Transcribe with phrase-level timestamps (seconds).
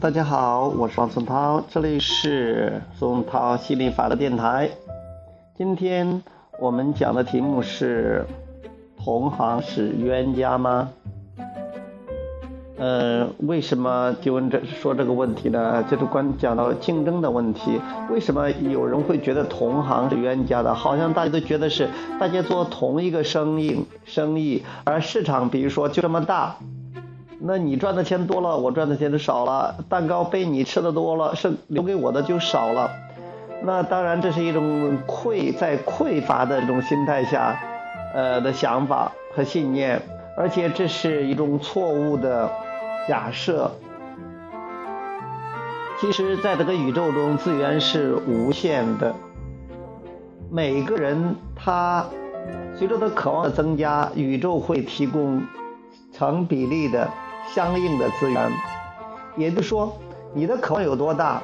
[0.00, 4.70] 大家好，我是王松涛，这里是松涛心理法的电台。
[5.58, 6.22] 今天
[6.58, 8.24] 我们讲的题目是：
[8.96, 10.88] 同行是冤家吗？
[12.78, 15.82] 呃，为什么就问这说这个问题呢？
[15.82, 17.78] 就是关讲到竞争的问题。
[18.10, 20.74] 为什么有人会觉得同行是冤家的？
[20.74, 26.56] 好像大家都觉得是大家做同一个生意，生意，而市场比如说就这么大。
[27.42, 29.74] 那你赚的钱多了，我赚的钱就少了。
[29.88, 32.90] 蛋糕被你吃的多了，剩留给我的就少了。
[33.62, 37.58] 那当然，这是一种匮在匮乏的这种心态下，
[38.14, 40.02] 呃的想法和信念，
[40.36, 42.50] 而且这是一种错误的
[43.08, 43.70] 假设。
[45.98, 49.14] 其实，在这个宇宙中，资源是无限的。
[50.50, 52.04] 每个人他
[52.76, 55.42] 随着他渴望的增加，宇宙会提供
[56.12, 57.08] 成比例的。
[57.54, 58.50] 相应的资源，
[59.36, 59.96] 也就是说，
[60.34, 61.42] 你的渴望有多大，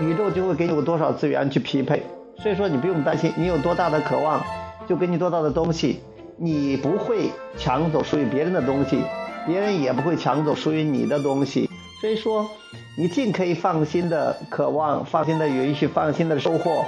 [0.00, 2.02] 宇宙就会给你有多少资源去匹配。
[2.38, 4.42] 所以说，你不用担心，你有多大的渴望，
[4.88, 6.00] 就给你多大的东西，
[6.36, 9.02] 你不会抢走属于别人的东西，
[9.46, 11.68] 别人也不会抢走属于你的东西。
[12.00, 12.48] 所以说，
[12.96, 16.84] 你尽可以放心的渴望，放心的允许，放心的收获，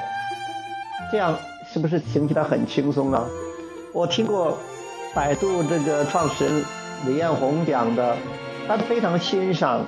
[1.12, 1.36] 这样
[1.72, 3.24] 是不是听起来很轻松啊？
[3.92, 4.58] 我听过
[5.14, 6.64] 百度这个创始人。
[7.04, 8.16] 李彦宏讲的，
[8.66, 9.86] 他非常欣赏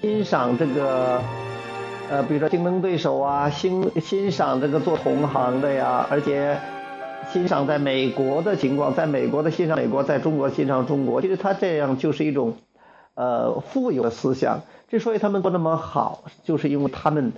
[0.00, 1.20] 欣赏这个
[2.10, 6.58] 呃，比如说竞争对手啊，欣欣赏这个做同行的呀，而且
[7.32, 11.20] 欣赏在美国的情况，在美国的欣赏美国，在中国欣赏中国。
[11.20, 12.56] 其实他这样就是一种
[13.14, 14.62] 呃富有的思想。
[14.88, 17.32] 之所以他们不那么好，就是因为他们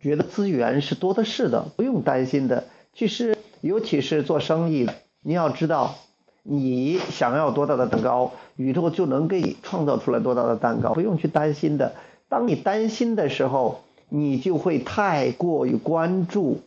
[0.00, 2.64] 觉得资源是多的是的，不用担心的。
[2.94, 4.88] 其实尤其是做生意，
[5.22, 5.96] 你要知道。
[6.42, 11.94] 你想要多大的蛋糕，宇宙就能给你创造出来多大的蛋糕，不用去担心的。
[12.28, 16.60] 当你担心的时候，你就会太过于关注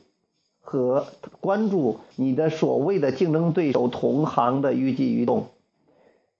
[0.61, 1.07] 和
[1.41, 5.47] 关注你的所谓的竞争对手、同行的预计移动。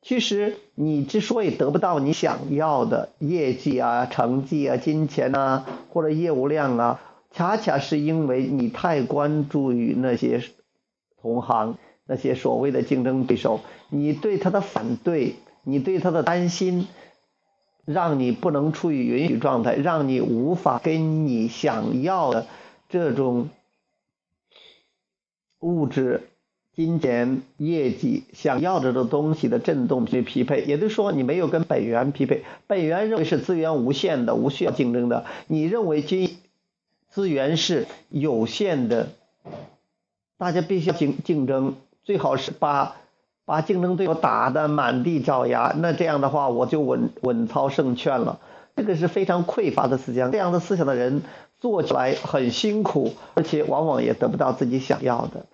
[0.02, 7.02] 其实你之所以得不到你想要的业绩啊、成绩啊、金钱啊或者业务量啊，
[7.32, 10.42] 恰恰是因为你太关注于那些
[11.22, 11.78] 同行。
[12.06, 16.88] 那些所谓的竞争对手，你对他的反对，你对他的担心，
[17.86, 22.47] 让你不能处于允许状态，让你无法跟你想要的
[22.90, 23.50] 这种
[25.59, 26.28] 物质、
[26.75, 30.63] 金钱、业绩想要的这东西的振动去匹配。
[30.63, 32.44] 也就是说，你没有跟本源匹配。
[32.68, 35.25] 本源认为是资源无限的，无需要竞争的。
[35.47, 36.38] 你认为金
[37.09, 39.12] 资源是有限的，
[40.38, 41.75] 大家必须要竞竞争。
[42.03, 42.96] 最好是把
[43.46, 48.40] 把竞争对手打得满地找牙，那这样的话我就稳稳操胜券了。
[48.75, 51.22] 这个是非常匮乏的思想，这样的思想的人
[51.59, 55.46] 做起来很辛苦，而且往往也得不到自己想要的。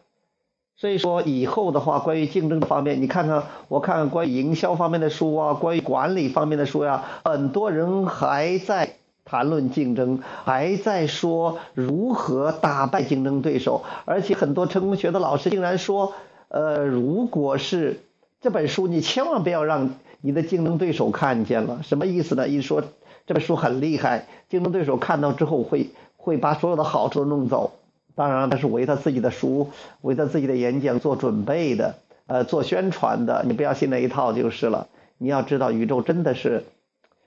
[0.77, 8.95] 所以说以后的话，关于竞争方面，你看看我看看关于营销方面的书啊，关于管理方面的书呀，很多人还在
[9.25, 16.13] 谈论竞争，还在说如何打败竞争对手，而且很多成功学的老师竟然说。
[16.49, 17.99] 呃，如果是
[18.41, 21.81] 这本书，你千万不要让你的竞争对手看见了。
[21.83, 22.47] 什么意思呢？
[22.47, 22.83] 一说
[23.27, 27.73] 这本书很厉害，竞争对手看到之后会会把所有的好处都弄走。
[28.15, 29.69] 当然，他是为他自己的书、
[30.01, 33.43] 为他自己的演讲做准备的，呃，做宣传的。
[33.45, 34.87] 你不要信那一套就是了。
[35.19, 36.63] 你要知道，宇宙真的是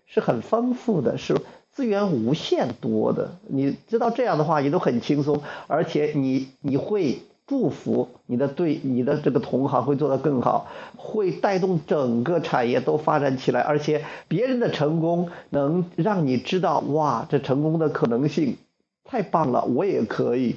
[0.07, 1.41] 是很丰富的，是
[1.73, 3.37] 资源无限多的。
[3.47, 7.21] 你知道这样的话，你都很轻松，而且你你会。
[7.47, 18.57] 祝福你的对你的这个同行会做得更好，会带动整个产业都发展起来，而且别人的成功能让你知道，哇，这成功的可能性
[19.05, 20.57] 太棒了，我也可以，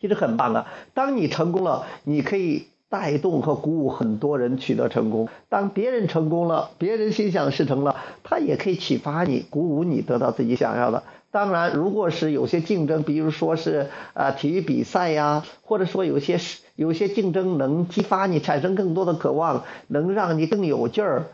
[0.00, 0.66] 其实很棒啊。
[0.92, 11.04] 当你成功了，你可以带动和鼓舞很多人取得成功；当别人成功了，别人心想事成了，他也可以启发你、鼓舞你，得到自己想要的。
[11.30, 21.26] 当然，如果是有些竞争，比如说是啊体育比赛呀，或者说有些是有些竞争能激发你产生更多的渴望，能让你更有劲儿，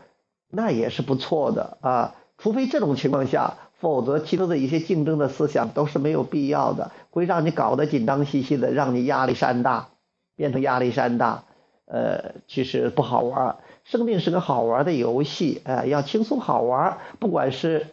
[0.49, 2.15] 那也是不错的啊。
[2.37, 9.87] 除非这种情况下，否则其他的一些竞争的思想都是没有必要的，会让你搞得紧张兮兮的，让你压力山大，
[10.35, 11.45] 变成压力山大。
[11.85, 13.57] 呃，其实不好玩。
[13.85, 17.87] 生命是个好玩的游戏，呃，要轻松好玩，不管是。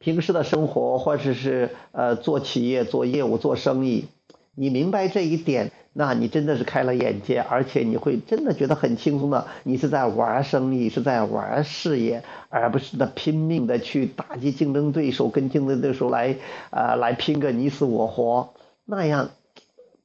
[0.00, 4.06] 平时的生活，或者是呃做企业、做业务、做生意，
[4.54, 6.14] 你明白这一点，那。
[6.14, 16.36] 你真的是开了眼界，而且你会真的觉得很轻松的，你是在玩生意，是在玩事业，而不是的拼命的去打击竞争对手，跟竞争对手来
[16.70, 18.54] 啊来拼个你死我活，
[18.86, 19.30] 那样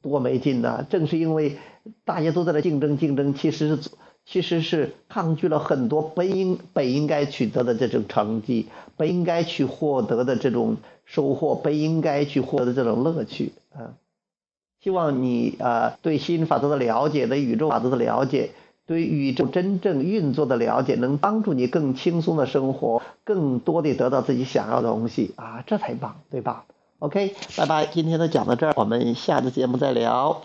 [0.02, 0.86] 多没劲呐！
[0.90, 1.58] 正是因为
[2.04, 3.90] 大家都在那竞争竞争，其实是
[4.26, 8.68] 其实是抗拒了很多本应本应该取得的这种成绩，
[8.98, 13.94] 本应该去获得的这种收获，本应该去获得的这种乐趣啊。
[14.82, 18.52] 希望你啊，对吸引法则的了解，对宇宙法则的了解，
[18.86, 26.66] 对宇宙真正运作的了解，能帮助你更轻松的生活，更多的得到自己想要的东西啊，这才棒，对吧
[27.00, 30.42] ？OK，拜拜，今天就讲到这儿，我们下次节目再聊。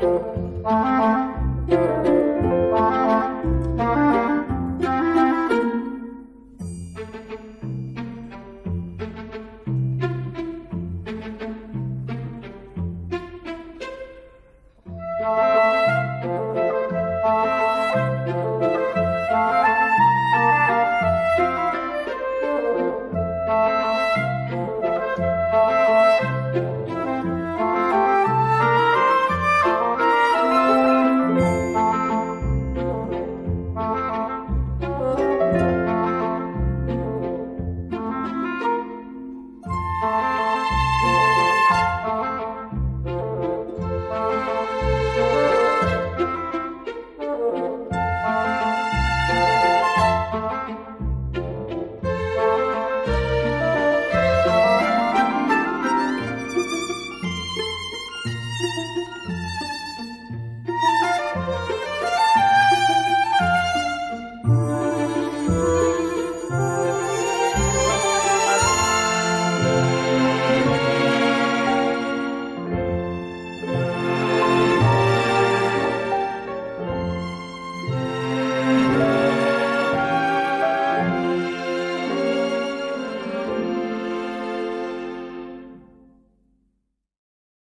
[0.00, 0.28] Bye.